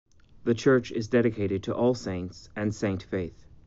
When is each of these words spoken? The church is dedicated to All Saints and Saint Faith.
The 0.45 0.55
church 0.55 0.91
is 0.91 1.07
dedicated 1.09 1.61
to 1.65 1.75
All 1.75 1.93
Saints 1.93 2.49
and 2.55 2.73
Saint 2.73 3.03
Faith. 3.03 3.45